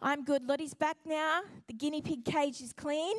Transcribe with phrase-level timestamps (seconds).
[0.00, 0.46] I'm good.
[0.46, 1.42] Lottie's back now.
[1.66, 3.16] The guinea pig cage is clean.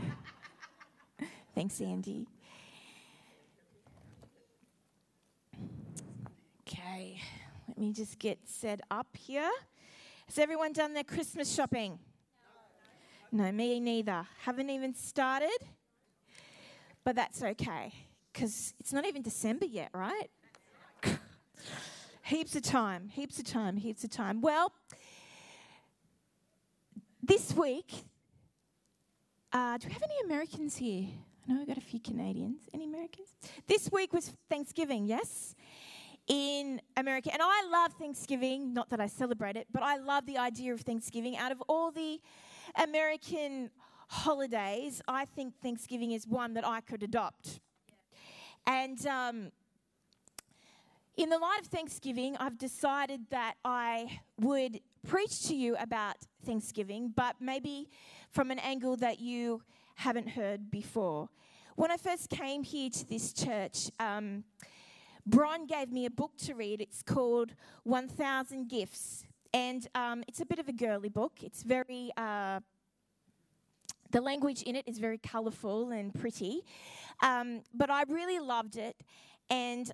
[1.54, 2.26] Thanks, Andy.
[6.68, 7.20] Okay,
[7.68, 9.50] let me just get set up here.
[10.26, 11.98] Has everyone done their Christmas shopping?
[13.30, 14.26] No, me neither.
[14.42, 15.58] Haven't even started.
[17.04, 17.92] But that's okay,
[18.32, 20.28] because it's not even December yet, right?
[22.22, 24.40] heaps of time, heaps of time, heaps of time.
[24.40, 24.72] Well,
[27.26, 27.92] this week,
[29.52, 31.08] uh, do we have any Americans here?
[31.48, 32.62] I know we've got a few Canadians.
[32.72, 33.28] Any Americans?
[33.66, 35.56] This week was Thanksgiving, yes?
[36.28, 37.32] In America.
[37.32, 40.82] And I love Thanksgiving, not that I celebrate it, but I love the idea of
[40.82, 41.36] Thanksgiving.
[41.36, 42.20] Out of all the
[42.76, 43.70] American
[44.08, 47.60] holidays, I think Thanksgiving is one that I could adopt.
[48.68, 49.50] And um,
[51.16, 57.12] in the light of Thanksgiving, I've decided that I would preach to you about Thanksgiving,
[57.14, 57.88] but maybe
[58.30, 59.62] from an angle that you
[59.96, 61.28] haven't heard before.
[61.76, 64.44] When I first came here to this church, um,
[65.24, 66.80] Brian gave me a book to read.
[66.80, 69.24] It's called 1000 Gifts.
[69.54, 71.38] And um, it's a bit of a girly book.
[71.42, 72.60] It's very, uh,
[74.10, 76.62] the language in it is very colourful and pretty.
[77.22, 78.96] Um, but I really loved it.
[79.50, 79.90] And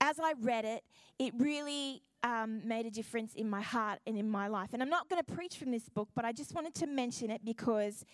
[0.00, 0.82] as I read it,
[1.18, 4.70] it really um, made a difference in my heart and in my life.
[4.72, 7.30] And I'm not going to preach from this book, but I just wanted to mention
[7.30, 8.04] it because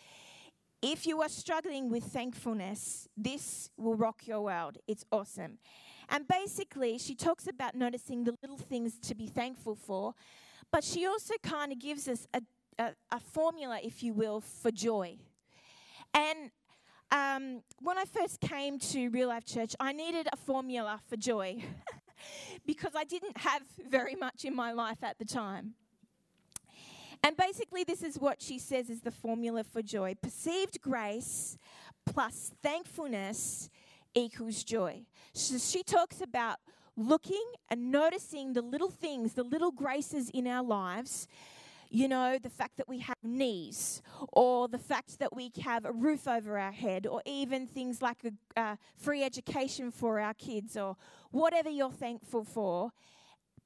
[0.83, 4.77] if you are struggling with thankfulness, this will rock your world.
[4.87, 5.59] It's awesome.
[6.11, 10.15] And basically, she talks about noticing the little things to be thankful for,
[10.71, 12.43] but she also kind of gives us a,
[12.79, 15.17] a, a, formula, if you will, for joy.
[16.13, 16.51] And
[17.11, 21.63] um, when I first came to Real Life Church, I needed a formula for joy
[22.67, 25.75] because I didn't have very much in my life at the time.
[27.25, 31.57] And basically, this is what she says is the formula for joy perceived grace
[32.05, 33.71] plus thankfulness
[34.15, 35.03] equals joy.
[35.33, 36.57] So she talks about
[36.97, 41.29] looking and noticing the little things, the little graces in our lives
[41.93, 44.01] you know, the fact that we have knees,
[44.33, 48.17] or the fact that we have a roof over our head, or even things like
[48.25, 50.97] a uh, free education for our kids, or
[51.31, 52.91] whatever you're thankful for.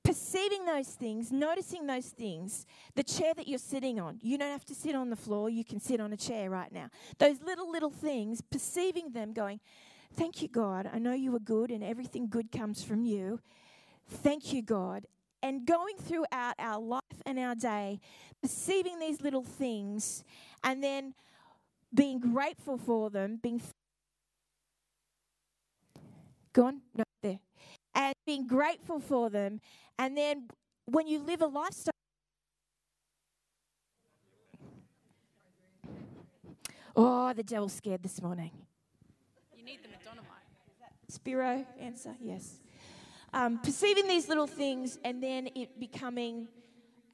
[0.02, 4.64] Perceiving those things, noticing those things, the chair that you're sitting on, you don't have
[4.64, 6.88] to sit on the floor, you can sit on a chair right now.
[7.18, 9.60] Those little, little things, perceiving them, going,
[10.14, 10.88] Thank you, God.
[10.92, 13.40] I know you are good and everything good comes from you.
[14.08, 15.06] Thank you, God
[15.46, 18.00] and going throughout our life and our day,
[18.42, 20.24] perceiving these little things,
[20.64, 21.14] and then
[21.94, 23.62] being grateful for them, being
[26.52, 27.38] gone, no, there,
[27.94, 29.60] and being grateful for them,
[30.00, 30.48] and then
[30.86, 31.92] when you live a lifestyle.
[36.96, 38.50] Oh, the devil's scared this morning.
[39.56, 40.90] You need the Madonna mic.
[41.08, 42.58] Spiro answer, yes
[43.36, 46.48] um, perceiving these little things and then it becoming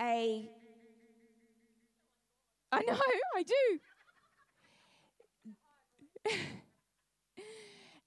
[0.00, 0.48] a.
[2.70, 2.98] I know,
[3.36, 3.80] I do.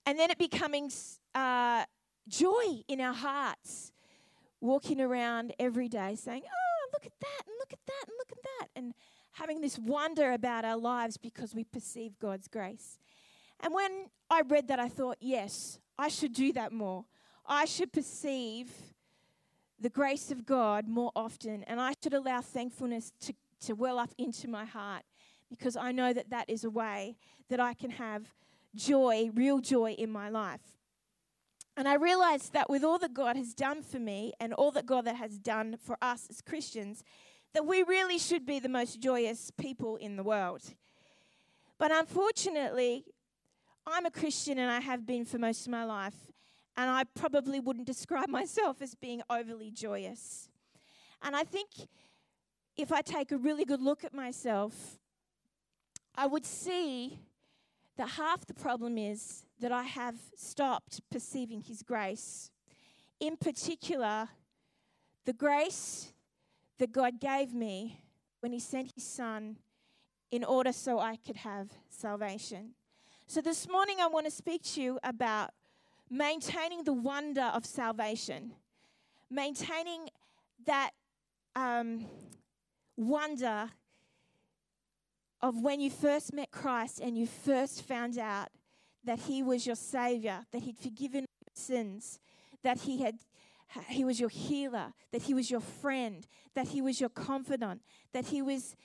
[0.06, 0.90] and then it becoming
[1.36, 1.84] uh,
[2.28, 3.92] joy in our hearts,
[4.62, 8.32] walking around every day saying, Oh, look at that, and look at that, and look
[8.32, 8.94] at that, and
[9.34, 12.98] having this wonder about our lives because we perceive God's grace.
[13.60, 17.06] And when I read that, I thought, yes, I should do that more.
[17.48, 18.72] I should perceive
[19.80, 24.14] the grace of God more often, and I should allow thankfulness to, to well up
[24.18, 25.04] into my heart
[25.50, 27.18] because I know that that is a way
[27.50, 28.34] that I can have
[28.74, 30.80] joy, real joy in my life.
[31.78, 34.86] And I realized that with all that God has done for me and all that
[34.86, 37.04] God that has done for us as Christians,
[37.54, 40.62] that we really should be the most joyous people in the world.
[41.78, 43.04] But unfortunately,
[43.86, 46.16] I'm a Christian and I have been for most of my life
[46.78, 50.50] and I probably wouldn't describe myself as being overly joyous.
[51.22, 51.70] And I think
[52.78, 54.98] if I take a really good look at myself,
[56.16, 57.20] I would see
[57.98, 62.52] that half the problem is that I have stopped perceiving His grace.
[63.20, 64.30] In particular,
[65.26, 66.12] the grace
[66.78, 68.02] that God gave me
[68.42, 69.58] when He sent His Son
[70.32, 72.72] in order so I could have salvation.
[73.28, 75.52] So this morning, I want to speak to you about
[76.10, 78.54] maintaining the wonder of salvation,
[79.30, 80.10] maintaining
[80.66, 80.92] that
[81.56, 82.06] um,
[82.98, 83.70] wonder
[85.42, 88.50] of when you first met Christ and you first found out
[89.04, 92.20] that He was your Savior, that He'd forgiven sins,
[92.64, 93.20] that He had
[93.88, 96.26] He was your healer, that He was your friend,
[96.56, 97.82] that He was your confidant,
[98.14, 98.76] that He was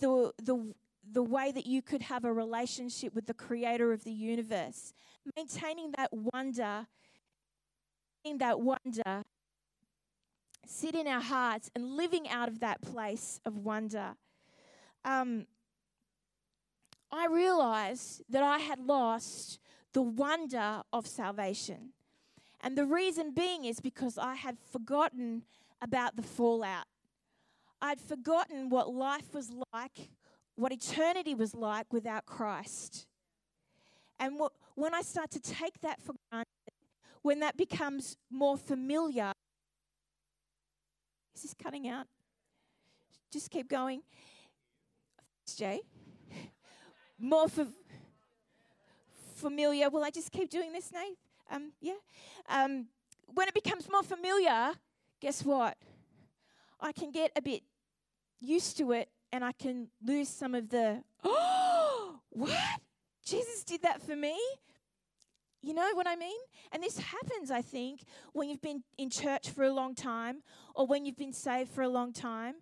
[0.00, 0.74] the, the,
[1.10, 4.92] the way that you could have a relationship with the creator of the universe.
[5.36, 6.86] Maintaining that wonder,
[8.24, 9.24] in that wonder,
[10.66, 14.14] sit in our hearts and living out of that place of wonder.
[15.04, 15.46] Um,
[17.12, 19.60] I realized that I had lost
[19.92, 21.90] the wonder of salvation.
[22.60, 25.42] And the reason being is because I had forgotten
[25.80, 26.86] about the fallout.
[27.80, 30.08] I'd forgotten what life was like,
[30.56, 33.06] what eternity was like without Christ.
[34.18, 36.48] And what, when I start to take that for granted,
[37.22, 39.32] when that becomes more familiar,
[41.34, 42.06] is this cutting out?
[43.32, 44.02] Just keep going.
[45.56, 45.80] Jay.
[47.18, 47.72] More fa-
[49.34, 49.90] familiar.
[49.90, 51.18] Will I just keep doing this, Nate?
[51.50, 51.94] Um, yeah.
[52.48, 52.86] Um,
[53.26, 54.72] when it becomes more familiar,
[55.20, 55.76] guess what?
[56.80, 57.62] I can get a bit
[58.40, 62.56] used to it and I can lose some of the, oh, what?
[63.26, 64.38] Jesus did that for me?
[65.60, 66.38] You know what I mean?
[66.70, 70.42] And this happens, I think, when you've been in church for a long time
[70.76, 72.54] or when you've been saved for a long time.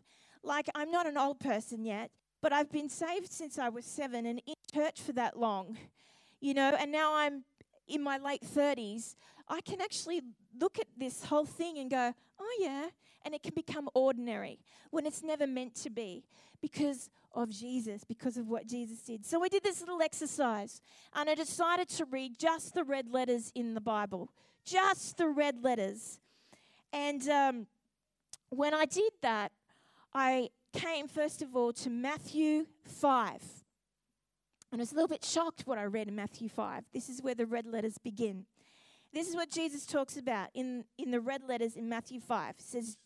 [0.42, 2.10] Like, I'm not an old person yet,
[2.40, 5.76] but I've been saved since I was seven and in church for that long,
[6.40, 7.44] you know, and now I'm
[7.86, 9.14] in my late 30s.
[9.48, 10.22] I can actually
[10.58, 12.86] look at this whole thing and go, oh, yeah.
[13.24, 14.58] And it can become ordinary
[14.90, 16.24] when it's never meant to be
[16.60, 19.24] because of Jesus, because of what Jesus did.
[19.24, 20.80] So we did this little exercise
[21.14, 24.30] and I decided to read just the red letters in the Bible,
[24.64, 26.20] just the red letters.
[26.92, 27.66] And um,
[28.50, 29.52] when I did that,
[30.12, 33.42] I came first of all to Matthew 5.
[34.70, 36.84] And I was a little bit shocked what I read in Matthew 5.
[36.94, 38.46] This is where the red letters begin.
[39.12, 42.54] This is what Jesus talks about in, in the red letters in Matthew 5.
[42.58, 42.96] It says,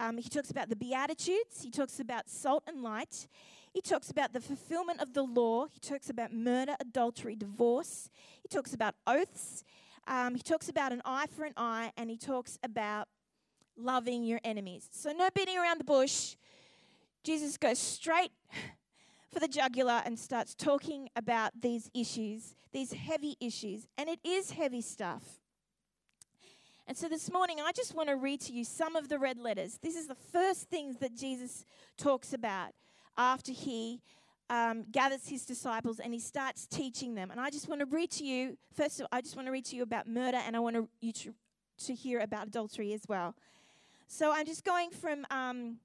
[0.00, 3.28] um, he talks about the Beatitudes, he talks about salt and light,
[3.72, 8.10] he talks about the fulfillment of the law, he talks about murder, adultery, divorce,
[8.42, 9.62] he talks about oaths,
[10.08, 13.06] um, he talks about an eye for an eye, and he talks about
[13.76, 14.88] loving your enemies.
[14.90, 16.34] So, no beating around the bush.
[17.22, 18.32] Jesus goes straight
[19.32, 23.86] for the jugular and starts talking about these issues, these heavy issues.
[23.96, 25.40] And it is heavy stuff.
[26.86, 29.38] And so this morning, I just want to read to you some of the red
[29.38, 29.78] letters.
[29.82, 31.64] This is the first things that Jesus
[31.96, 32.72] talks about
[33.16, 34.02] after he
[34.50, 37.30] um, gathers his disciples and he starts teaching them.
[37.30, 39.52] And I just want to read to you, first of all, I just want to
[39.52, 41.34] read to you about murder and I want you to,
[41.86, 43.34] to hear about adultery as well.
[44.06, 45.78] So I'm just going from um,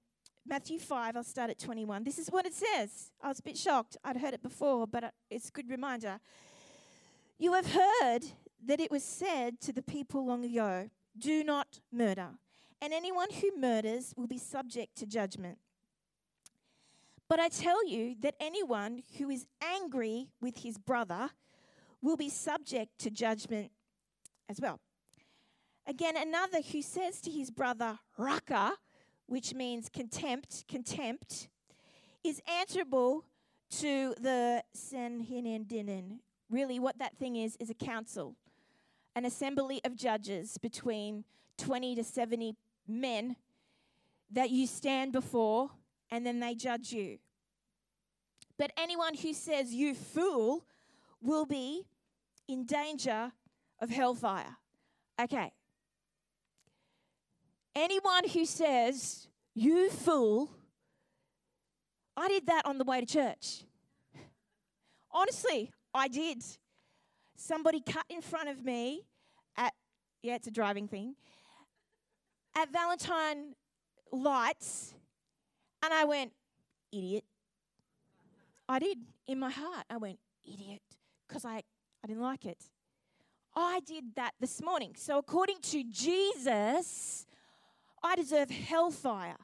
[0.46, 2.04] Matthew 5, I'll start at 21.
[2.04, 3.12] This is what it says.
[3.24, 3.96] I was a bit shocked.
[4.04, 6.20] I'd heard it before, but uh, it's a good reminder.
[7.38, 8.26] You have heard
[8.66, 12.30] that it was said to the people long ago, Do not murder,
[12.82, 15.58] and anyone who murders will be subject to judgment.
[17.28, 21.30] But I tell you that anyone who is angry with his brother
[22.02, 23.72] will be subject to judgment
[24.50, 24.80] as well.
[25.86, 28.74] Again, another who says to his brother, Raca,
[29.28, 31.50] which means contempt, contempt,
[32.24, 33.26] is answerable
[33.78, 36.20] to the Sanhedrin.
[36.50, 38.36] Really, what that thing is, is a council
[39.20, 41.26] an assembly of judges between
[41.58, 42.56] 20 to 70
[42.88, 43.36] men
[44.32, 45.70] that you stand before
[46.10, 47.18] and then they judge you.
[48.58, 50.64] But anyone who says, you fool,
[51.22, 51.86] will be
[52.48, 53.34] in danger
[53.82, 54.56] of hellfire.
[55.22, 55.52] Okay.
[57.76, 60.50] Anyone who says, you fool,
[62.16, 63.66] I did that on the way to church.
[65.12, 66.42] Honestly, I did
[67.36, 69.04] somebody cut in front of me
[70.22, 71.16] yeah, it's a driving thing,
[72.56, 73.56] at Valentine
[74.12, 74.94] lights,
[75.84, 76.32] and I went,
[76.92, 77.24] idiot.
[78.68, 78.98] I did
[79.28, 79.86] in my heart.
[79.90, 80.82] I went, idiot,
[81.28, 81.64] because I,
[82.04, 82.64] I didn't like it.
[83.56, 84.94] I did that this morning.
[84.96, 87.26] So, according to Jesus,
[88.04, 89.38] I deserve hellfire.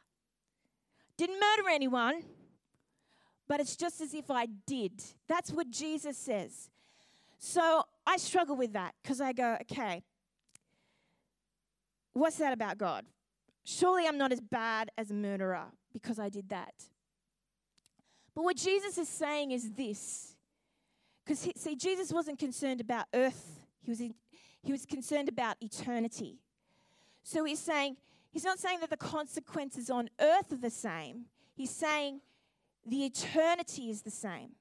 [1.18, 2.24] Didn't murder anyone,
[3.48, 4.92] but it's just as if I did.
[5.28, 6.70] That's what Jesus says.
[7.38, 10.04] So I struggle with that because I go, okay,
[12.16, 13.06] what's that about God?
[13.64, 16.74] Surely I'm not as bad as a murderer because I did that.
[18.34, 20.36] But what Jesus is saying is this.
[21.24, 24.14] Because, see, Jesus wasn't concerned about earth, he was, in,
[24.62, 26.40] he was concerned about eternity.
[27.24, 27.98] So he's saying,
[28.32, 32.22] he's not saying that the consequences on earth are the same, he's saying
[32.86, 34.52] the eternity is the same.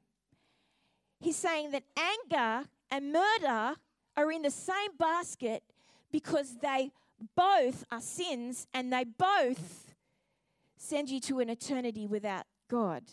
[1.20, 3.76] He's saying that anger and murder
[4.16, 5.62] are in the same basket
[6.10, 6.90] because they
[7.36, 9.94] both are sins and they both
[10.76, 13.04] send you to an eternity without God.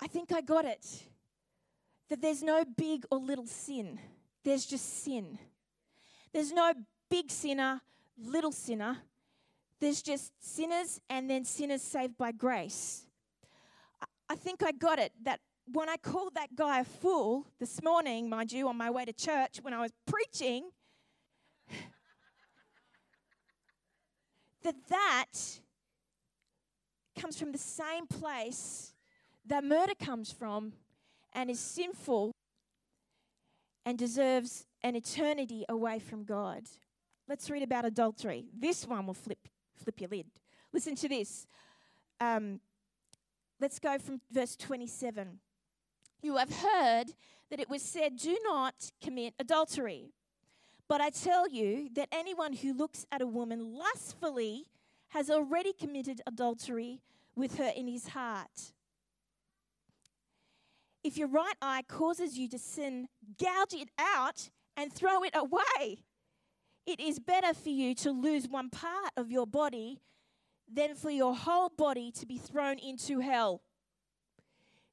[0.00, 1.04] I think I got it.
[2.08, 3.98] That there's no big or little sin,
[4.44, 5.38] there's just sin.
[6.32, 6.74] There's no
[7.08, 7.80] big sinner,
[8.18, 8.98] little sinner.
[9.80, 13.06] There's just sinners and then sinners saved by grace.
[14.28, 15.40] I think I got it that
[15.72, 19.12] when I called that guy a fool this morning, mind you, on my way to
[19.12, 20.70] church when I was preaching,
[24.62, 25.32] that that
[27.18, 28.92] comes from the same place
[29.46, 30.72] that murder comes from
[31.32, 32.32] and is sinful
[33.84, 36.64] and deserves an eternity away from God.
[37.28, 38.46] Let's read about adultery.
[38.56, 39.38] This one will flip,
[39.76, 40.26] flip your lid.
[40.72, 41.46] Listen to this.
[42.20, 42.60] Um,
[43.60, 45.38] let's go from verse 27.
[46.22, 47.06] You have heard
[47.50, 50.12] that it was said, Do not commit adultery.
[50.88, 54.66] But I tell you that anyone who looks at a woman lustfully
[55.08, 57.00] has already committed adultery
[57.34, 58.72] with her in his heart.
[61.02, 66.04] If your right eye causes you to sin, gouge it out and throw it away.
[66.86, 70.00] It is better for you to lose one part of your body
[70.72, 73.62] than for your whole body to be thrown into hell.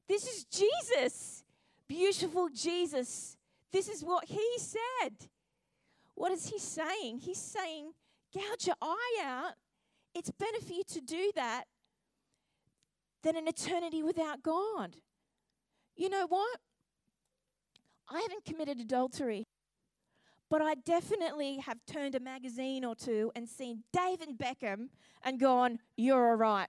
[0.07, 1.43] This is Jesus,
[1.87, 3.37] beautiful Jesus.
[3.71, 5.29] This is what he said.
[6.15, 7.19] What is he saying?
[7.19, 7.91] He's saying,
[8.33, 9.53] gouge your eye out.
[10.15, 11.65] It's better for you to do that
[13.23, 14.97] than an eternity without God.
[15.95, 16.59] You know what?
[18.09, 19.47] I haven't committed adultery,
[20.49, 24.89] but I definitely have turned a magazine or two and seen David Beckham
[25.23, 26.67] and gone, You're all right.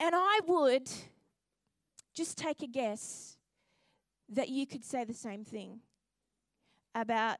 [0.00, 0.90] and I would
[2.14, 3.36] just take a guess
[4.28, 5.80] that you could say the same thing
[6.94, 7.36] about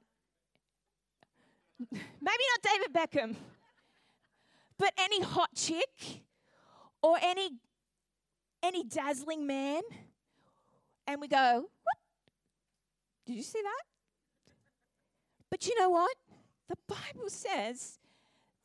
[1.91, 3.37] maybe not David Beckham,
[4.79, 6.23] but any hot chick
[7.03, 7.51] or any
[8.63, 9.83] any dazzling man,
[11.07, 11.97] and we go, what?
[13.27, 13.83] Did you see that?
[15.51, 16.17] But you know what?
[16.69, 17.99] The Bible says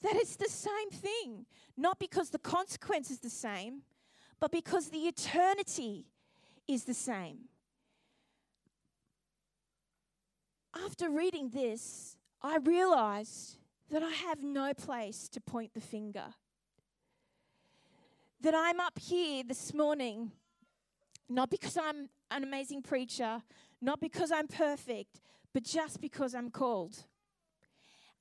[0.01, 1.45] that it's the same thing,
[1.75, 3.81] not because the consequence is the same,
[4.39, 6.05] but because the eternity
[6.67, 7.49] is the same.
[10.85, 13.57] After reading this, I realized
[13.89, 16.25] that I have no place to point the finger.
[18.41, 20.31] That I'm up here this morning,
[21.27, 23.41] not because I'm an amazing preacher,
[23.81, 25.19] not because I'm perfect,
[25.53, 27.03] but just because I'm called.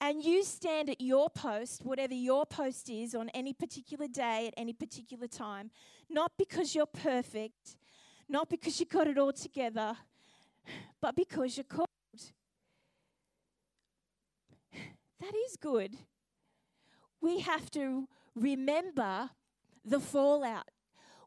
[0.00, 4.54] And you stand at your post, whatever your post is, on any particular day, at
[4.56, 5.70] any particular time,
[6.08, 7.76] not because you're perfect,
[8.28, 9.96] not because you got it all together,
[11.00, 11.88] but because you're called.
[15.20, 15.96] That is good.
[17.20, 19.30] We have to remember
[19.84, 20.70] the fallout.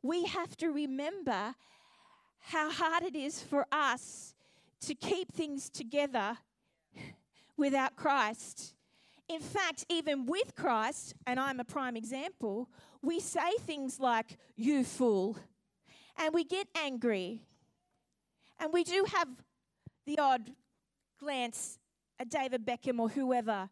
[0.01, 1.55] We have to remember
[2.39, 4.33] how hard it is for us
[4.81, 6.37] to keep things together
[7.57, 8.73] without Christ.
[9.27, 12.69] In fact, even with Christ, and I'm a prime example,
[13.01, 15.37] we say things like, You fool,
[16.17, 17.43] and we get angry.
[18.59, 19.27] And we do have
[20.05, 20.51] the odd
[21.19, 21.79] glance
[22.19, 23.69] at David Beckham or whoever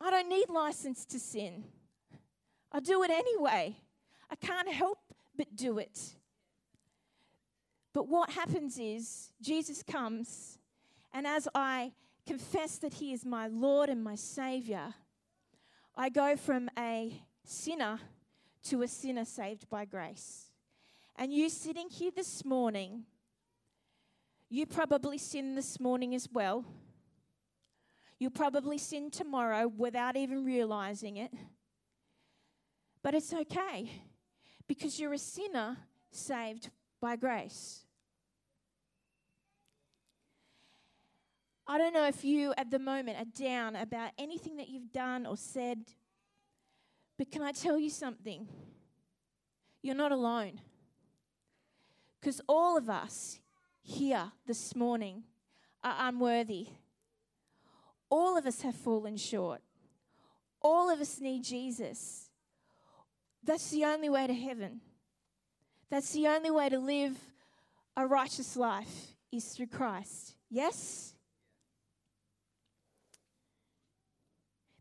[0.00, 1.64] I don't need license to sin.
[2.72, 3.76] I do it anyway.
[4.30, 4.98] I can't help
[5.36, 6.14] but do it.
[7.92, 10.58] But what happens is Jesus comes,
[11.12, 11.92] and as I
[12.26, 14.94] confess that He is my Lord and my Savior,
[15.96, 17.98] I go from a sinner
[18.64, 20.50] to a sinner saved by grace.
[21.16, 23.04] And you sitting here this morning,
[24.48, 26.64] you probably sinned this morning as well.
[28.20, 31.32] You'll probably sin tomorrow without even realizing it.
[33.02, 33.90] But it's okay
[34.68, 35.78] because you're a sinner
[36.12, 36.68] saved
[37.00, 37.86] by grace.
[41.66, 45.24] I don't know if you at the moment are down about anything that you've done
[45.24, 45.78] or said,
[47.16, 48.46] but can I tell you something?
[49.82, 50.60] You're not alone.
[52.20, 53.38] Because all of us
[53.82, 55.22] here this morning
[55.82, 56.66] are unworthy.
[58.10, 59.62] All of us have fallen short.
[60.60, 62.28] All of us need Jesus.
[63.42, 64.80] That's the only way to heaven.
[65.88, 67.16] That's the only way to live
[67.96, 70.36] a righteous life is through Christ.
[70.50, 71.14] Yes?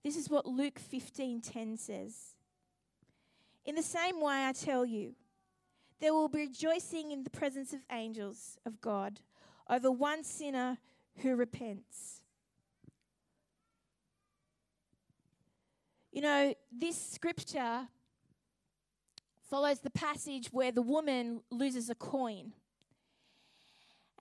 [0.03, 2.35] This is what Luke 15:10 says.
[3.65, 5.15] In the same way I tell you
[5.99, 9.19] There will be rejoicing in the presence of angels of God
[9.69, 10.77] over one sinner
[11.17, 12.18] who repents.
[16.11, 17.87] You know, this scripture
[19.49, 22.53] follows the passage where the woman loses a coin.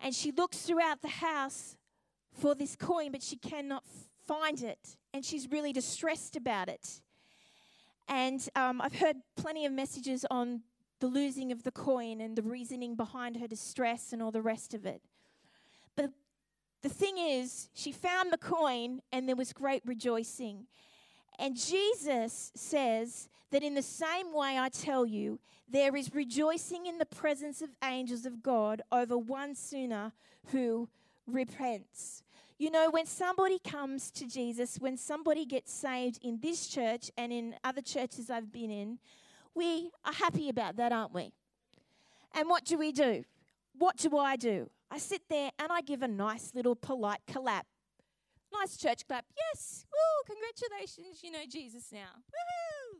[0.00, 1.76] And she looks throughout the house
[2.33, 3.85] for this coin, but she cannot
[4.26, 4.97] find it.
[5.12, 7.00] And she's really distressed about it.
[8.07, 10.62] And um, I've heard plenty of messages on
[11.00, 14.75] the losing of the coin and the reasoning behind her distress and all the rest
[14.75, 15.02] of it.
[15.97, 16.11] But
[16.83, 20.66] the thing is, she found the coin and there was great rejoicing.
[21.38, 25.38] And Jesus says that in the same way I tell you,
[25.71, 30.12] there is rejoicing in the presence of angels of God over one sinner
[30.47, 30.88] who
[31.26, 32.23] repents.
[32.59, 37.33] You know, when somebody comes to Jesus, when somebody gets saved in this church and
[37.33, 38.99] in other churches I've been in,
[39.54, 41.30] we are happy about that, aren't we?
[42.35, 43.25] And what do we do?
[43.78, 44.71] What do I do?
[44.90, 47.66] I sit there and I give a nice little polite clap.
[48.52, 49.25] Nice church clap.
[49.37, 49.85] Yes.
[49.93, 51.21] Woo, congratulations.
[51.23, 52.17] You know Jesus now.
[52.17, 52.99] Woohoo.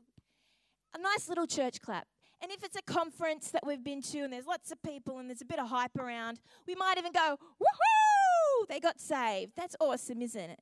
[0.95, 2.07] A nice little church clap.
[2.41, 5.29] And if it's a conference that we've been to and there's lots of people and
[5.29, 9.53] there's a bit of hype around, we might even go, woohoo, they got saved.
[9.57, 10.61] That's awesome, isn't it?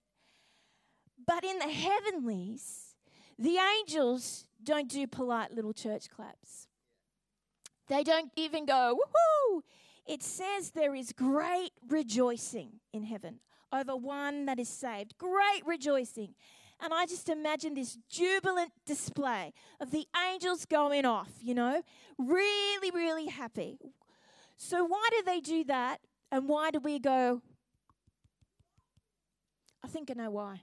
[1.27, 2.95] But in the heavenlies,
[3.39, 6.69] the angels don't do polite little church claps.
[7.89, 9.61] They don't even go, woohoo.
[10.07, 13.41] It says there is great rejoicing in heaven
[13.77, 15.17] over one that is saved.
[15.19, 16.35] Great rejoicing.
[16.81, 21.83] And I just imagine this jubilant display of the angels going off, you know,
[22.19, 23.79] really, really happy.
[24.57, 26.01] So, why do they do that?
[26.31, 27.41] And why do we go?
[29.83, 30.61] I think I know why.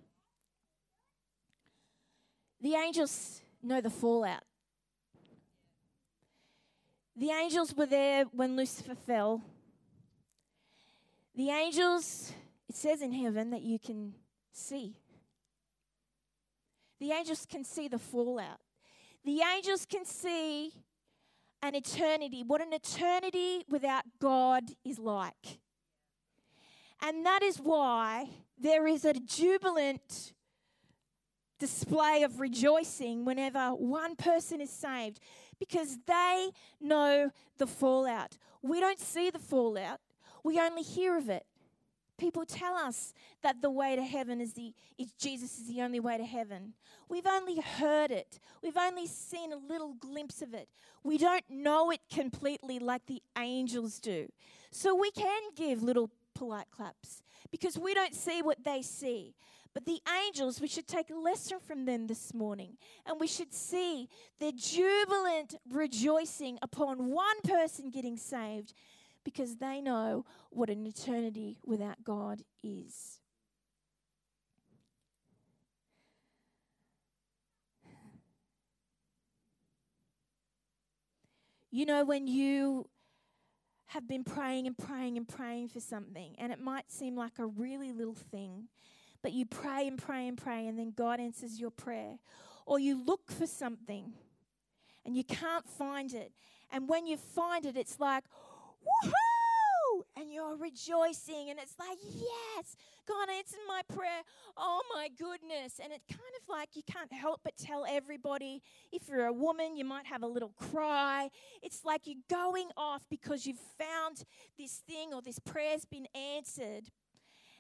[2.61, 4.43] The angels know the fallout.
[7.15, 9.41] The angels were there when Lucifer fell.
[11.35, 12.31] The angels,
[12.69, 14.13] it says in heaven that you can
[14.51, 14.95] see.
[16.99, 18.59] The angels can see the fallout.
[19.25, 20.71] The angels can see
[21.61, 25.59] an eternity, what an eternity without God is like.
[27.01, 30.33] And that is why there is a jubilant
[31.59, 35.19] display of rejoicing whenever one person is saved
[35.59, 36.49] because they
[36.81, 38.37] know the fallout.
[38.61, 39.99] We don't see the fallout,
[40.43, 41.45] we only hear of it.
[42.23, 45.99] People tell us that the way to heaven is the is Jesus is the only
[45.99, 46.71] way to heaven.
[47.09, 48.39] We've only heard it.
[48.61, 50.69] We've only seen a little glimpse of it.
[51.03, 54.29] We don't know it completely like the angels do.
[54.71, 59.35] So we can give little polite claps because we don't see what they see.
[59.73, 63.53] But the angels, we should take a lesson from them this morning and we should
[63.53, 64.07] see
[64.39, 68.73] their jubilant rejoicing upon one person getting saved
[69.23, 73.19] because they know what an eternity without God is.
[81.71, 82.87] You know, when you
[83.87, 87.45] have been praying and praying and praying for something, and it might seem like a
[87.47, 88.67] really little thing,
[89.23, 92.19] but you pray and pray and pray, and then God answers your prayer.
[92.65, 94.13] Or you look for something
[95.05, 96.31] and you can't find it.
[96.71, 98.23] And when you find it, it's like,
[98.83, 100.03] woohoo!
[100.15, 102.75] And you're rejoicing, and it's like, yes,
[103.07, 104.21] God answered my prayer.
[104.55, 105.79] Oh my goodness.
[105.83, 108.61] And it's kind of like you can't help but tell everybody.
[108.91, 111.29] If you're a woman, you might have a little cry.
[111.61, 114.23] It's like you're going off because you've found
[114.57, 116.89] this thing or this prayer's been answered.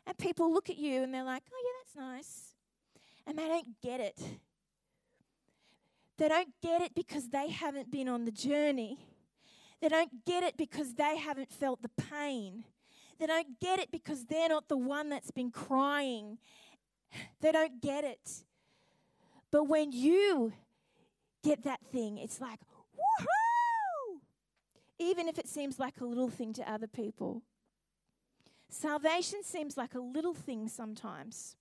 [0.05, 2.55] And people look at you and they're like, oh, yeah, that's nice.
[3.25, 4.19] And they don't get it.
[6.17, 8.99] They don't get it because they haven't been on the journey.
[9.83, 12.63] They don't get it because they haven't felt the pain.
[13.19, 16.37] They don't get it because they're not the one that's been crying.
[17.41, 18.45] They don't get it.
[19.51, 20.53] But when you
[21.43, 22.61] get that thing, it's like,
[22.95, 24.19] woohoo!
[24.99, 27.41] Even if it seems like a little thing to other people.
[28.69, 31.57] Salvation seems like a little thing sometimes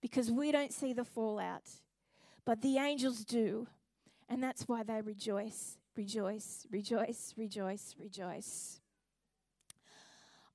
[0.00, 1.68] because we don't see the fallout,
[2.44, 3.66] but the angels do.
[4.28, 8.80] And that's why they rejoice, rejoice, rejoice, rejoice, rejoice.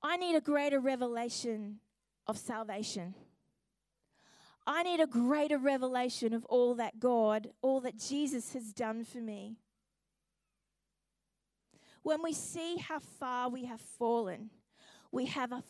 [0.02, 1.80] I need a greater revelation
[2.26, 3.14] of salvation.
[4.66, 9.18] I need a greater revelation of all that God, all that Jesus has done for
[9.18, 9.56] me.
[12.02, 14.50] When we see how far we have fallen,
[15.10, 15.64] we have a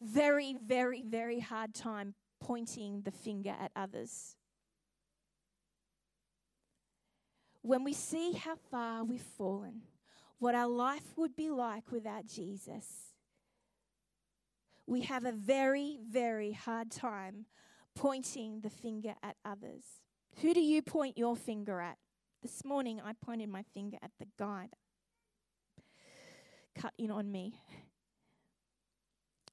[0.00, 4.36] very, very, very hard time pointing the finger at others.
[7.66, 9.82] When we see how far we've fallen,
[10.38, 12.86] what our life would be like without Jesus,
[14.86, 17.46] we have a very, very hard time
[17.96, 19.82] pointing the finger at others.
[20.42, 21.98] Who do you point your finger at?
[22.40, 24.68] This morning I pointed my finger at the guy
[25.74, 25.82] that
[26.80, 27.54] cut in on me.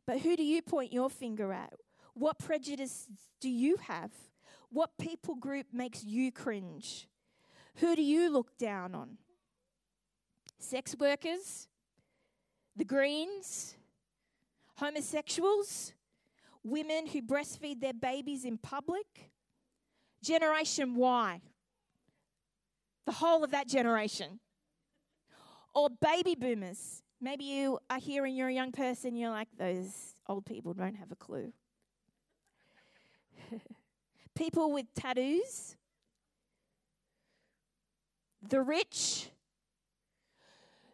[0.06, 1.74] But who do you point your finger at?
[2.14, 3.08] What prejudice
[3.42, 4.12] do you have?
[4.70, 7.08] What people group makes you cringe?
[7.76, 9.18] Who do you look down on?
[10.60, 11.68] Sex workers?
[12.76, 13.76] The Greens?
[14.76, 15.94] Homosexuals?
[16.64, 19.32] Women who breastfeed their babies in public?
[20.22, 21.42] Generation Y?
[23.06, 24.40] The whole of that generation?
[25.76, 27.02] Or baby boomers?
[27.20, 30.96] Maybe you are here and you're a young person, you're like, those old people don't
[30.96, 31.54] have a clue.
[34.36, 35.76] people with tattoos,
[38.50, 39.30] the rich.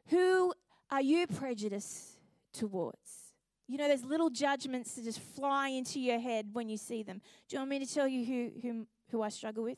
[0.08, 0.54] Who
[0.90, 2.20] are you prejudiced
[2.54, 3.34] towards?
[3.68, 7.22] You know, there's little judgments that just fly into your head when you see them.
[7.48, 9.78] Do you want me to tell you who, who, who I struggle with?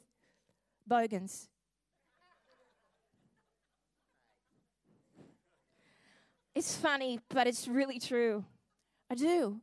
[0.88, 1.50] Bogans.
[6.56, 8.46] It's funny, but it's really true.
[9.10, 9.60] I do.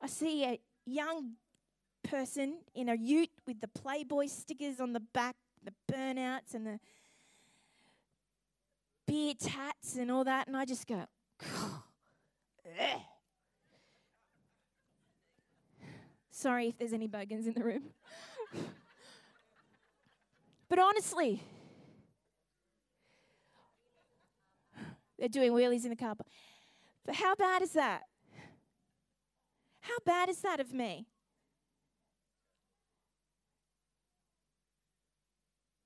[0.00, 1.32] I see a young
[2.02, 6.80] person in a ute with the Playboy stickers on the back, the burnouts and the
[9.08, 11.04] beer tats and all that, and I just go,
[16.30, 17.82] Sorry if there's any bogans in the room.
[20.68, 21.42] but honestly,
[25.18, 26.14] they're doing wheelies in the car.
[27.04, 28.02] But how bad is that?
[29.80, 31.08] How bad is that of me?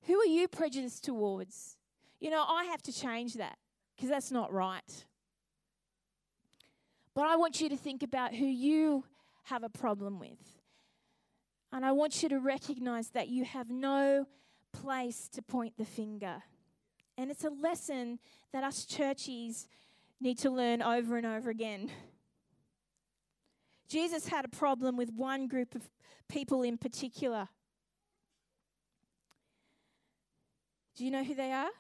[0.02, 1.78] Who are you prejudiced towards?
[2.22, 3.58] You know, I have to change that
[3.96, 5.04] because that's not right.
[7.16, 9.04] But I want you to think about who you
[9.46, 10.60] have a problem with.
[11.72, 14.26] And I want you to recognize that you have no
[14.72, 16.44] place to point the finger.
[17.18, 18.20] And it's a lesson
[18.52, 19.66] that us churchies
[20.20, 21.90] need to learn over and over again.
[23.88, 25.90] Jesus had a problem with one group of
[26.28, 27.48] people in particular.
[30.94, 31.70] Do you know who they are?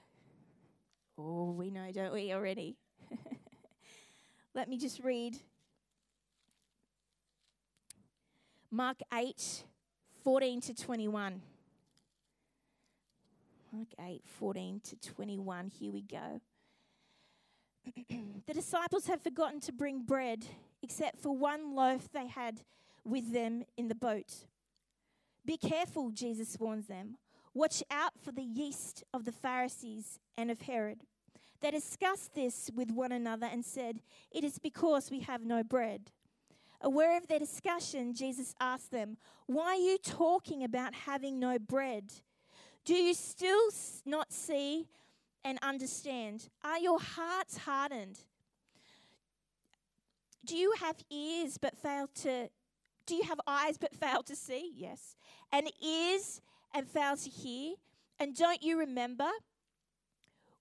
[1.18, 2.76] Oh, we know, don't we, already?
[4.54, 5.36] Let me just read
[8.70, 9.64] Mark 8
[10.24, 11.42] 14 to 21.
[13.72, 15.70] Mark 8 14 to 21.
[15.78, 16.40] Here we go.
[18.46, 20.46] the disciples had forgotten to bring bread
[20.82, 22.60] except for one loaf they had
[23.04, 24.46] with them in the boat.
[25.44, 27.16] Be careful, Jesus warns them.
[27.54, 31.02] Watch out for the yeast of the Pharisees and of Herod.
[31.60, 34.00] They discussed this with one another and said,
[34.32, 36.10] It is because we have no bread.
[36.80, 42.12] Aware of their discussion, Jesus asked them, Why are you talking about having no bread?
[42.84, 43.70] Do you still
[44.04, 44.88] not see
[45.44, 46.48] and understand?
[46.64, 48.18] Are your hearts hardened?
[50.44, 52.48] Do you have ears but fail to
[53.04, 54.72] do you have eyes but fail to see?
[54.74, 55.16] Yes.
[55.50, 56.40] And ears
[56.74, 57.74] and fail to hear?
[58.18, 59.28] And don't you remember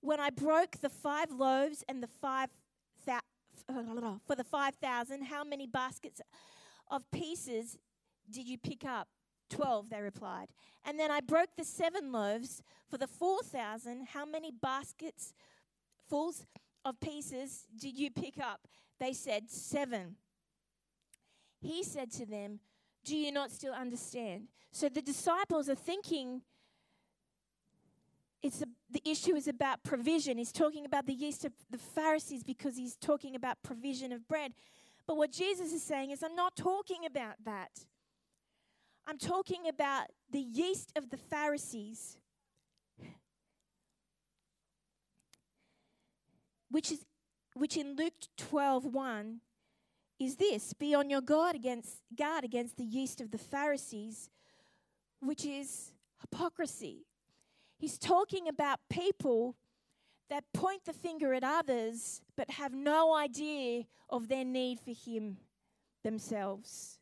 [0.02, 2.50] when I broke the five loaves and the five
[3.06, 3.20] thou-
[4.26, 6.22] for the 5,000, how many baskets
[6.90, 7.78] of pieces
[8.30, 9.08] did you pick up?
[9.50, 10.48] 12, they replied.
[10.86, 15.34] And then I broke the seven loaves for the 4,000, how many baskets
[16.10, 16.46] fulls
[16.84, 18.68] of pieces did you pick up?
[19.00, 20.16] They said, Seven.
[21.62, 22.60] He said to them,
[23.04, 24.48] Do you not still understand?
[24.72, 26.42] So the disciples are thinking
[28.42, 30.38] it's a, the issue is about provision.
[30.38, 34.54] He's talking about the yeast of the Pharisees because he's talking about provision of bread.
[35.06, 37.70] But what Jesus is saying is, I'm not talking about that.
[39.08, 42.18] I'm talking about the yeast of the Pharisees,
[46.70, 47.06] which is
[47.54, 49.42] which in Luke 12, 1
[50.22, 54.30] is this be on your guard against guard against the yeast of the Pharisees,
[55.20, 57.08] which is hypocrisy.
[57.80, 59.56] He's talking about people
[60.30, 65.38] that point the finger at others but have no idea of their need for Him
[66.04, 67.00] themselves.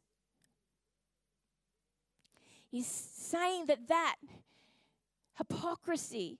[2.71, 4.15] He's saying that that
[5.37, 6.39] hypocrisy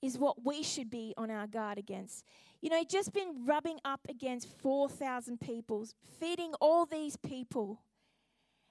[0.00, 2.24] is what we should be on our guard against.
[2.60, 5.86] You know, just been rubbing up against 4,000 people,
[6.18, 7.80] feeding all these people.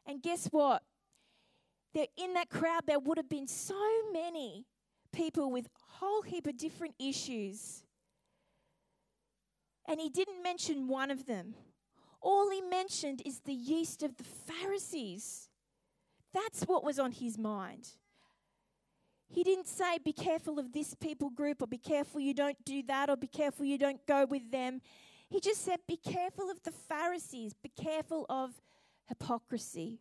[0.06, 0.84] And guess what?
[1.96, 3.82] there in that crowd there would have been so
[4.14, 4.66] many
[5.12, 5.70] people with a
[6.00, 7.84] whole heap of different issues.
[9.88, 11.56] And he didn't mention one of them.
[12.22, 15.48] All he mentioned is the yeast of the Pharisees.
[16.34, 17.88] That's what was on his mind.
[19.28, 22.84] He didn't say, be careful of this people group, or be careful you don't do
[22.84, 24.82] that, or be careful you don't go with them.
[25.30, 28.62] He just said, be careful of the Pharisees, be careful of
[29.08, 30.00] hypocrisy.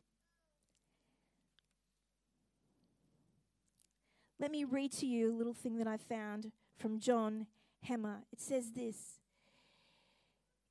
[4.38, 7.46] Let me read to you a little thing that I found from John
[7.88, 8.24] Hemmer.
[8.32, 9.20] It says this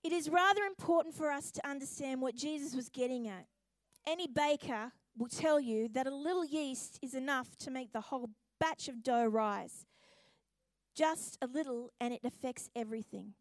[0.04, 3.48] It is rather important for us to understand what Jesus was getting at.
[4.06, 8.30] Any baker will tell you that a little yeast is enough to make the whole
[8.63, 9.86] batch of dough rise.
[10.95, 13.34] Just a little, and it affects everything.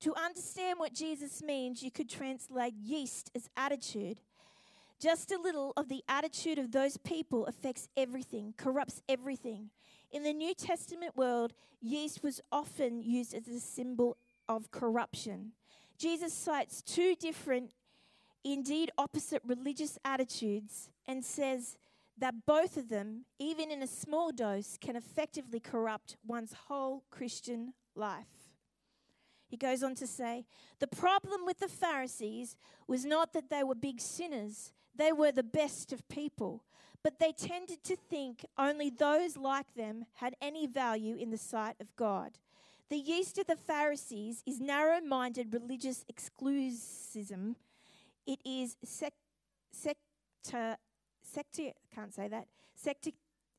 [0.00, 4.20] To understand what Jesus means, you could translate yeast as attitude.
[5.00, 9.70] Just a little of the attitude of those people affects everything, corrupts everything.
[10.10, 14.16] In the New Testament world, yeast was often used as a symbol
[14.48, 15.52] of corruption.
[15.96, 17.70] Jesus cites two different,
[18.42, 21.76] indeed opposite religious attitudes and says
[22.18, 27.74] that both of them, even in a small dose, can effectively corrupt one's whole Christian
[27.94, 28.50] life.
[29.48, 30.46] He goes on to say,
[30.80, 32.56] The problem with the Pharisees
[32.88, 36.64] was not that they were big sinners, they were the best of people,
[37.02, 41.76] but they tended to think only those like them had any value in the sight
[41.80, 42.38] of God.
[42.88, 47.56] The yeast of the Pharisees is narrow minded religious exclusivism.
[48.26, 49.12] It is sec-
[49.72, 50.76] sector,
[51.26, 53.10] sector, can't say that, sector,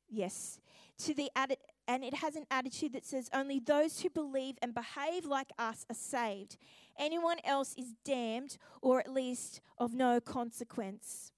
[0.09, 0.59] yes,
[0.99, 4.73] to the atti- and it has an attitude that says only those who believe and
[4.73, 6.57] behave like us are saved.
[6.99, 11.31] Anyone else is damned or at least of no consequence.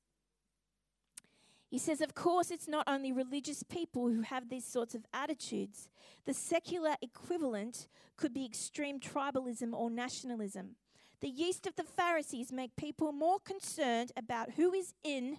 [1.70, 5.88] He says, of course, it's not only religious people who have these sorts of attitudes.
[6.26, 7.88] The secular equivalent
[8.18, 10.78] could be extreme tribalism or nationalism.
[11.22, 15.38] The yeast of the Pharisees make people more concerned about who is in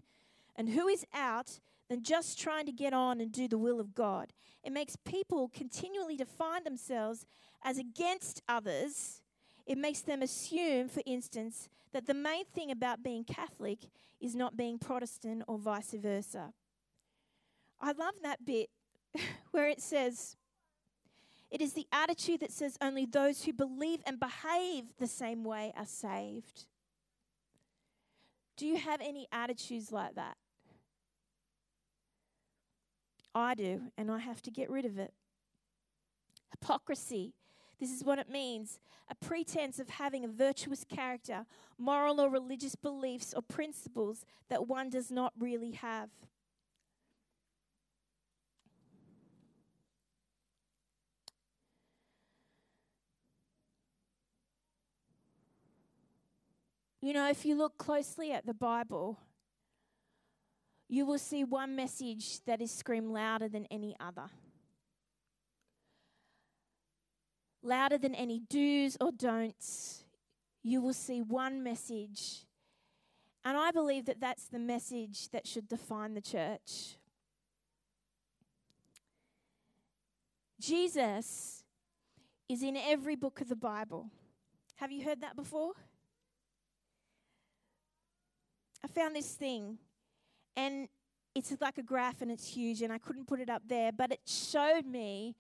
[0.56, 3.94] and who is out than just trying to get on and do the will of
[3.94, 4.32] God.
[4.62, 7.26] It makes people continually define themselves
[7.64, 9.22] as against others.
[9.66, 13.78] It makes them assume, for instance, that the main thing about being Catholic
[14.20, 16.52] is not being Protestant or vice versa.
[17.80, 18.68] I love that bit
[19.50, 20.36] where it says,
[21.50, 25.72] it is the attitude that says only those who believe and behave the same way
[25.76, 26.66] are saved.
[28.60, 30.36] Do you have any attitudes like that?
[33.34, 35.14] I do, and I have to get rid of it.
[36.50, 37.32] Hypocrisy.
[37.80, 41.46] This is what it means a pretense of having a virtuous character,
[41.78, 46.10] moral or religious beliefs or principles that one does not really have.
[57.02, 59.18] You know, if you look closely at the Bible,
[60.88, 64.26] you will see one message that is screamed louder than any other.
[67.62, 70.04] Louder than any do's or don'ts,
[70.62, 72.44] you will see one message.
[73.44, 76.96] And I believe that that's the message that should define the church.
[80.60, 81.64] Jesus
[82.48, 84.10] is in every book of the Bible.
[84.76, 85.72] Have you heard that before?
[88.84, 89.78] I found this thing
[90.56, 90.88] and
[91.34, 94.12] it's like a graph and it's huge, and I couldn't put it up there, but
[94.12, 95.36] it showed me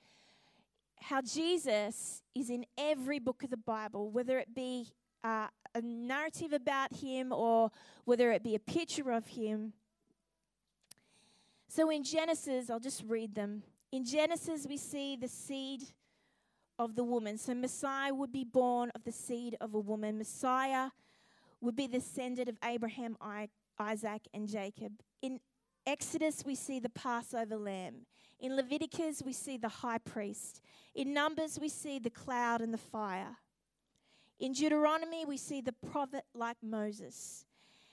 [1.02, 4.88] how Jesus is in every book of the Bible, whether it be
[5.24, 7.70] uh, a narrative about him or
[8.04, 9.72] whether it be a picture of him.
[11.68, 13.62] So in Genesis, I'll just read them.
[13.92, 15.82] In Genesis, we see the seed
[16.78, 17.38] of the woman.
[17.38, 20.18] So Messiah would be born of the seed of a woman.
[20.18, 20.90] Messiah
[21.60, 23.16] would be the descendant of Abraham,
[23.78, 24.92] Isaac, and Jacob.
[25.22, 25.40] In
[25.86, 28.06] Exodus, we see the Passover lamb.
[28.38, 30.60] In Leviticus, we see the high priest.
[30.94, 33.36] In Numbers, we see the cloud and the fire.
[34.38, 37.44] In Deuteronomy, we see the prophet like Moses.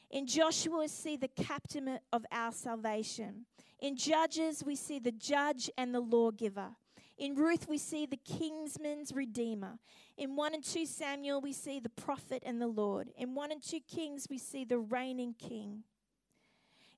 [0.10, 3.46] In Joshua, we see the captain of our salvation.
[3.80, 6.70] In Judges, we see the judge and the lawgiver.
[7.18, 9.80] In Ruth, we see the kinsman's redeemer.
[10.18, 13.10] In 1 and 2 Samuel, we see the prophet and the Lord.
[13.18, 15.84] In 1 and 2 Kings, we see the reigning king.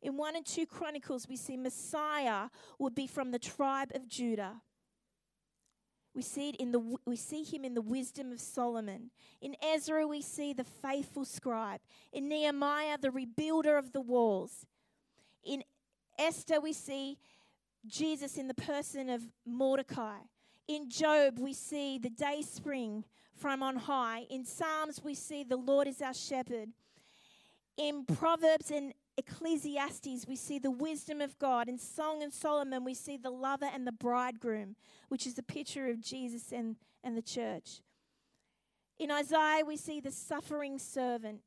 [0.01, 4.61] In 1 and 2 Chronicles, we see Messiah would be from the tribe of Judah.
[6.13, 9.11] We see, it in the, we see him in the wisdom of Solomon.
[9.41, 11.79] In Ezra, we see the faithful scribe.
[12.11, 14.65] In Nehemiah, the rebuilder of the walls.
[15.45, 15.63] In
[16.17, 17.17] Esther, we see
[17.87, 20.17] Jesus in the person of Mordecai.
[20.67, 23.03] In Job, we see the day spring
[23.35, 24.25] from on high.
[24.29, 26.69] In Psalms, we see the Lord is our shepherd.
[27.77, 31.67] In Proverbs and Ecclesiastes, we see the wisdom of God.
[31.67, 34.75] In Song and Solomon, we see the lover and the bridegroom,
[35.07, 37.81] which is a picture of Jesus and, and the church.
[38.99, 41.39] In Isaiah, we see the suffering servant.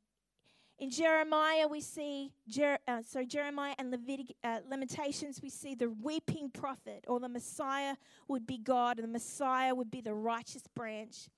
[0.79, 5.89] In Jeremiah, we see, Jer- uh, sorry, Jeremiah and Levitic- uh, Lamentations, we see the
[5.89, 7.95] weeping prophet, or the Messiah
[8.27, 11.29] would be God, and the Messiah would be the righteous branch.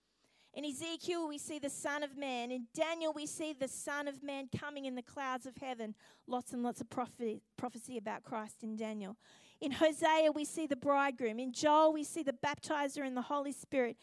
[0.54, 2.50] In Ezekiel, we see the Son of Man.
[2.50, 5.94] In Daniel, we see the Son of Man coming in the clouds of heaven.
[6.28, 9.18] Lots and lots of prophecy, prophecy about Christ in Daniel.
[9.60, 11.40] In Hosea, we see the bridegroom.
[11.40, 13.98] In Joel, we see the baptizer and the Holy Spirit.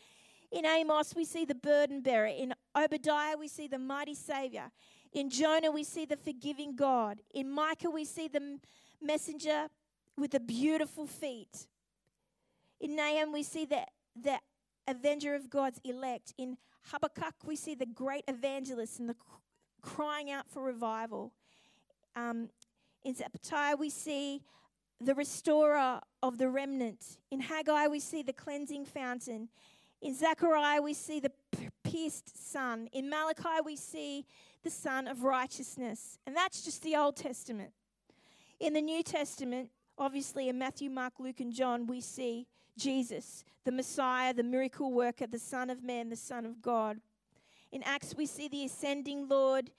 [0.51, 2.27] In Amos, we see the burden bearer.
[2.27, 4.71] In Obadiah, we see the mighty Savior.
[5.12, 7.20] In Jonah, we see the forgiving God.
[7.35, 8.59] In Micah, we see the
[9.01, 9.68] messenger
[10.16, 11.66] with the beautiful feet.
[12.81, 13.83] In Nahum, we see the,
[14.20, 14.38] the
[14.88, 16.33] avenger of God's elect.
[16.38, 16.57] In
[16.90, 19.16] Habakkuk, we see the great evangelist and the
[19.83, 21.33] crying out for revival.
[22.16, 22.48] Um,
[23.05, 24.42] in Zechariah, we see
[25.01, 27.18] the restorer of the remnant.
[27.31, 29.48] In Haggai, we see the cleansing fountain.
[30.01, 31.33] In Zechariah, we see the
[31.85, 32.88] pierced Son.
[32.92, 34.25] In Malachi, we see
[34.62, 36.18] the Son of righteousness.
[36.27, 37.70] And that's just the Old Testament.
[38.61, 42.46] In the New Testament, obviously in Matthew, Mark, Luke, and John, we see
[42.77, 46.98] Jesus, the Messiah, the miracle worker, the Son of Man, the Son of God.
[47.70, 49.70] In Acts, we see the ascending Lord.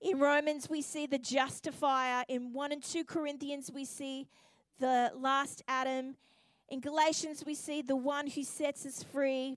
[0.00, 2.24] In Romans, we see the justifier.
[2.28, 4.28] In 1 and 2 Corinthians, we see
[4.78, 6.16] the last Adam.
[6.68, 9.56] In Galatians, we see the one who sets us free.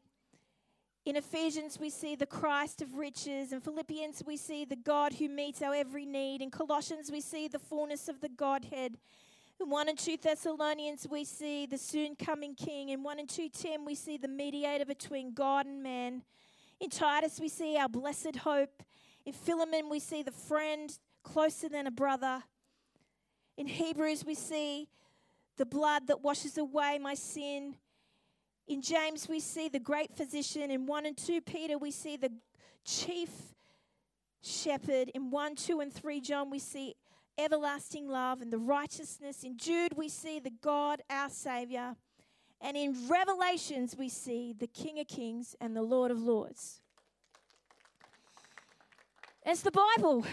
[1.05, 3.53] In Ephesians, we see the Christ of riches.
[3.53, 6.41] In Philippians, we see the God who meets our every need.
[6.41, 8.95] In Colossians, we see the fullness of the Godhead.
[9.61, 12.89] In 1 and 2 Thessalonians, we see the soon coming King.
[12.89, 16.21] In 1 and 2 Tim, we see the mediator between God and man.
[16.79, 18.83] In Titus, we see our blessed hope.
[19.25, 22.43] In Philemon, we see the friend closer than a brother.
[23.57, 24.89] In Hebrews, we see
[25.57, 27.75] the blood that washes away my sin.
[28.69, 30.69] In James, we see the great physician.
[30.69, 32.31] In 1 and 2 Peter, we see the
[32.85, 33.31] chief
[34.43, 35.09] shepherd.
[35.15, 36.95] In 1, 2, and 3 John, we see
[37.35, 39.43] everlasting love and the righteousness.
[39.43, 41.95] In Jude, we see the God, our Savior.
[42.61, 46.79] And in Revelations, we see the King of Kings and the Lord of Lords.
[49.47, 50.27] It's the Bible.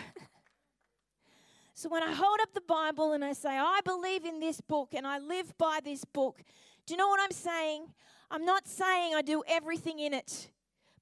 [1.74, 4.92] so when I hold up the Bible and I say, I believe in this book
[4.92, 6.42] and I live by this book,
[6.84, 7.86] do you know what I'm saying?
[8.30, 10.50] I'm not saying I do everything in it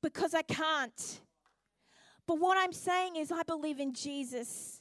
[0.03, 1.21] because I can't.
[2.27, 4.81] But what I'm saying is, I believe in Jesus.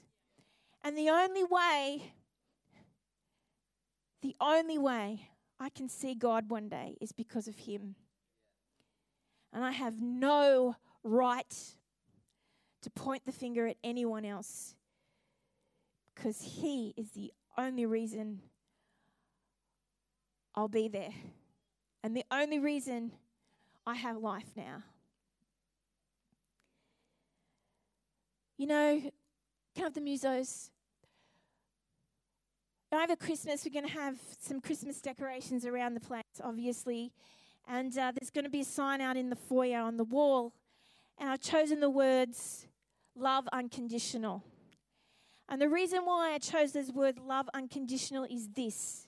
[0.84, 2.14] And the only way,
[4.22, 5.30] the only way
[5.60, 7.96] I can see God one day is because of Him.
[9.54, 11.56] And I have no right
[12.82, 14.76] to point the finger at anyone else
[16.14, 18.42] because He is the only reason
[20.56, 21.14] I'll be there.
[22.04, 23.13] And the only reason
[23.88, 24.84] I have life now.
[28.58, 29.12] You know, can
[29.78, 30.70] I have the musos?
[32.92, 37.12] Over Christmas, we're going to have some Christmas decorations around the place, obviously.
[37.68, 40.54] And uh, there's going to be a sign out in the foyer on the wall.
[41.18, 42.68] And I've chosen the words
[43.16, 44.44] love unconditional.
[45.50, 49.08] And the reason why I chose those words love unconditional is this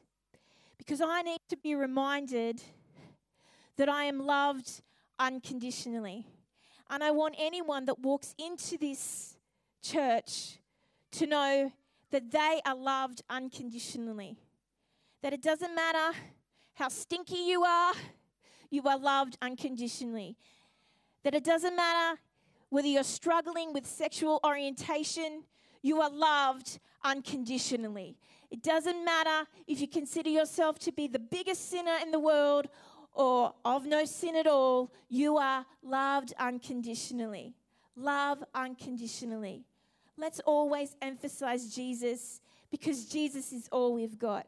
[0.78, 2.62] because I need to be reminded
[3.78, 4.82] that I am loved
[5.20, 6.26] unconditionally.
[6.90, 9.38] And I want anyone that walks into this
[9.82, 10.60] church
[11.14, 11.72] to know
[12.12, 14.38] that they are loved unconditionally.
[15.22, 16.16] That it doesn't matter
[16.76, 17.94] how stinky you are,
[18.70, 20.36] you are loved unconditionally.
[21.24, 22.20] That it doesn't matter
[22.70, 25.44] whether you're struggling with sexual orientation,
[25.82, 28.18] you are loved unconditionally.
[28.52, 32.68] It doesn't matter if you consider yourself to be the biggest sinner in the world
[33.16, 37.56] or of no sin at all, you are loved unconditionally.
[37.96, 39.64] Love unconditionally.
[40.18, 44.48] Let's always emphasize Jesus because Jesus is all we've got.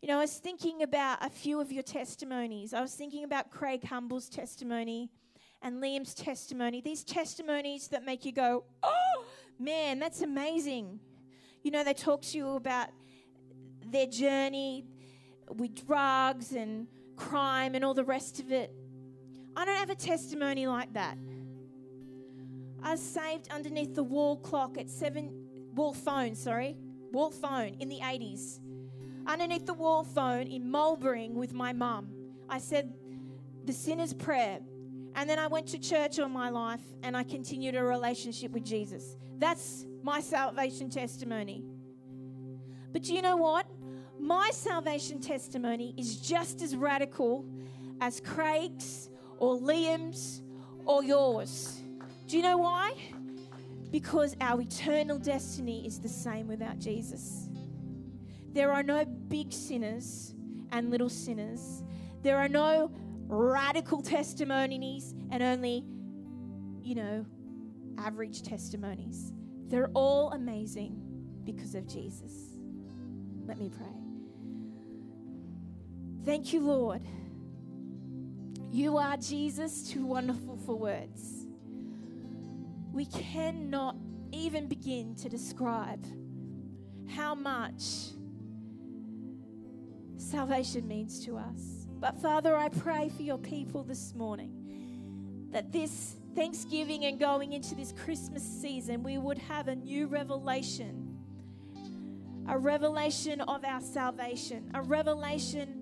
[0.00, 2.72] You know, I was thinking about a few of your testimonies.
[2.72, 5.10] I was thinking about Craig Humble's testimony
[5.62, 6.80] and Liam's testimony.
[6.80, 9.24] These testimonies that make you go, oh,
[9.58, 11.00] man, that's amazing.
[11.62, 12.88] You know, they talk to you about
[13.84, 14.84] their journey
[15.48, 16.86] with drugs and
[17.16, 18.72] crime and all the rest of it.
[19.56, 21.16] I don't have a testimony like that.
[22.82, 25.32] I was saved underneath the wall clock at seven,
[25.74, 26.76] wall phone, sorry,
[27.12, 28.60] wall phone in the 80s.
[29.26, 32.08] underneath the wall phone in Mulbring with my mum.
[32.48, 32.92] I said
[33.64, 34.60] the sinner's prayer.
[35.16, 38.64] And then I went to church all my life and I continued a relationship with
[38.64, 39.16] Jesus.
[39.38, 41.64] That's my salvation testimony.
[42.92, 43.66] But do you know what?
[44.18, 47.44] My salvation testimony is just as radical
[48.00, 50.42] as Craig's or Liam's
[50.84, 51.80] or yours.
[52.26, 52.94] Do you know why?
[53.90, 57.48] Because our eternal destiny is the same without Jesus.
[58.52, 60.34] There are no big sinners
[60.72, 61.82] and little sinners.
[62.22, 62.90] There are no
[63.28, 65.84] radical testimonies and only,
[66.82, 67.26] you know,
[67.98, 69.32] average testimonies.
[69.68, 71.00] They're all amazing
[71.44, 72.32] because of Jesus.
[73.46, 74.05] Let me pray.
[76.26, 77.02] Thank you, Lord.
[78.72, 81.46] You are Jesus, too wonderful for words.
[82.92, 83.94] We cannot
[84.32, 86.04] even begin to describe
[87.08, 88.10] how much
[90.16, 91.86] salvation means to us.
[92.00, 97.76] But Father, I pray for your people this morning that this Thanksgiving and going into
[97.76, 101.18] this Christmas season, we would have a new revelation,
[102.48, 105.75] a revelation of our salvation, a revelation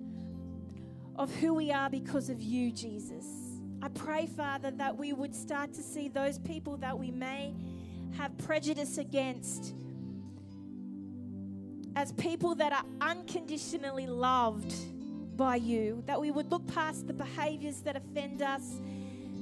[1.17, 3.25] of who we are because of you, Jesus.
[3.81, 7.53] I pray, Father, that we would start to see those people that we may
[8.17, 9.73] have prejudice against
[11.95, 14.73] as people that are unconditionally loved
[15.37, 18.81] by you, that we would look past the behaviors that offend us,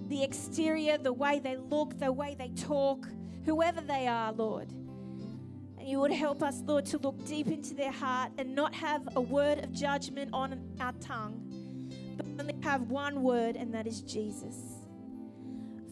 [0.07, 3.07] the exterior, the way they look, the way they talk,
[3.45, 4.71] whoever they are, Lord.
[5.80, 9.01] And you would help us, Lord, to look deep into their heart and not have
[9.15, 11.41] a word of judgment on our tongue,
[12.43, 14.57] only have one word, and that is Jesus.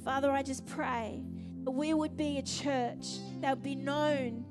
[0.03, 1.23] Father, I just pray
[1.63, 4.45] that we would be a church that would be known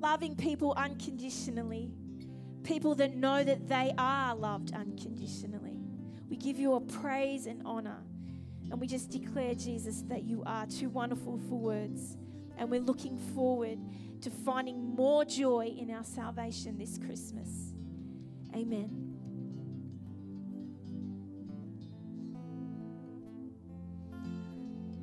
[0.00, 1.92] loving people unconditionally,
[2.62, 5.76] people that know that they are loved unconditionally.
[6.28, 8.02] We give you a praise and honor.
[8.70, 12.16] And we just declare, Jesus, that you are too wonderful for words.
[12.56, 13.78] And we're looking forward
[14.20, 17.74] to finding more joy in our salvation this Christmas.
[18.54, 19.08] Amen.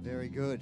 [0.02, 0.62] Very good.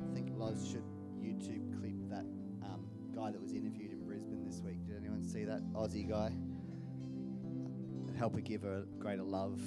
[0.00, 0.84] I think Loz should
[1.20, 2.24] YouTube clip that
[2.64, 4.86] um, guy that was interviewed in Brisbane this week.
[4.86, 6.32] Did anyone see that Aussie guy?
[8.16, 9.60] Help her give her greater love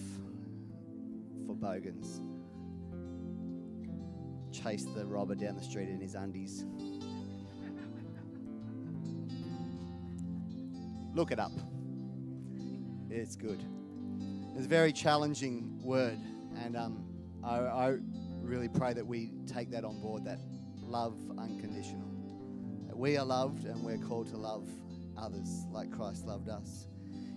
[1.45, 2.21] for Bogans.
[4.63, 6.65] Chased the robber down the street in his undies.
[11.13, 11.51] Look it up.
[13.09, 13.63] It's good.
[14.55, 16.19] It's a very challenging word,
[16.63, 17.03] and um,
[17.43, 17.97] I, I
[18.41, 20.39] really pray that we take that on board that
[20.81, 22.07] love unconditional.
[22.87, 24.67] That we are loved and we're called to love
[25.17, 26.87] others like Christ loved us.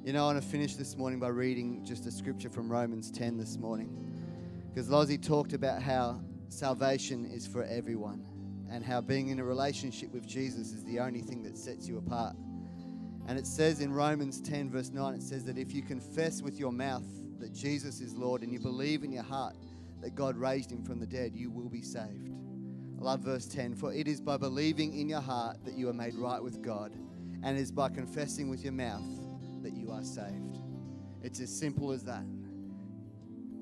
[0.05, 3.11] You know, I want to finish this morning by reading just a scripture from Romans
[3.11, 3.89] 10 this morning.
[4.68, 6.20] Because Lozzie talked about how
[6.55, 8.24] salvation is for everyone
[8.70, 11.98] and how being in a relationship with Jesus is the only thing that sets you
[11.98, 12.36] apart.
[13.26, 16.59] And it says in Romans 10, verse 9, it says that if you confess with
[16.59, 17.07] your mouth
[17.38, 19.57] that Jesus is Lord and you believe in your heart
[20.00, 22.30] that God raised him from the dead, you will be saved.
[22.98, 25.94] I love verse 10 For it is by believing in your heart that you are
[25.94, 26.94] made right with God,
[27.42, 29.05] and it is by confessing with your mouth
[29.62, 30.59] that you are saved.
[31.22, 32.24] It's as simple as that.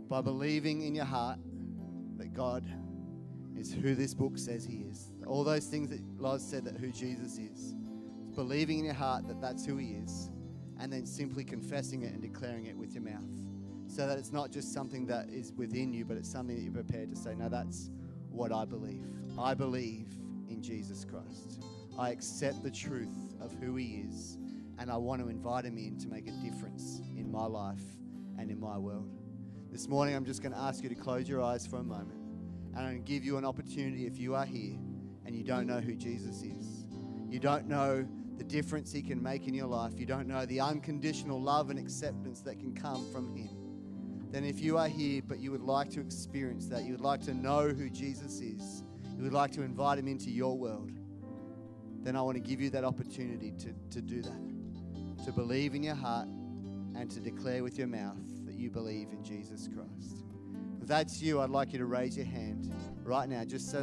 [0.08, 1.38] By believing in your heart
[2.22, 2.64] that God
[3.56, 5.12] is who this book says he is.
[5.26, 7.74] All those things that Loz said that who Jesus is
[8.34, 10.30] believing in your heart that that's who He is,
[10.80, 13.22] and then simply confessing it and declaring it with your mouth.
[13.86, 16.72] So that it's not just something that is within you, but it's something that you're
[16.72, 17.90] prepared to say, No, that's
[18.30, 19.04] what I believe.
[19.38, 20.08] I believe
[20.48, 21.62] in Jesus Christ.
[21.98, 24.38] I accept the truth of who He is,
[24.78, 27.82] and I want to invite Him in to make a difference in my life
[28.38, 29.21] and in my world.
[29.72, 32.20] This morning, I'm just going to ask you to close your eyes for a moment,
[32.74, 34.76] and I'm going to give you an opportunity if you are here
[35.24, 36.84] and you don't know who Jesus is.
[37.30, 38.06] You don't know
[38.36, 41.78] the difference He can make in your life, you don't know the unconditional love and
[41.78, 43.48] acceptance that can come from Him,
[44.30, 47.22] then if you are here but you would like to experience that, you would like
[47.22, 48.84] to know who Jesus is,
[49.16, 50.92] you would like to invite Him into your world,
[52.02, 55.82] then I want to give you that opportunity to, to do that, to believe in
[55.82, 56.28] your heart
[56.94, 58.31] and to declare with your mouth
[58.62, 60.24] you believe in Jesus Christ.
[60.80, 63.80] If that's you, I'd like you to raise your hand right now, just so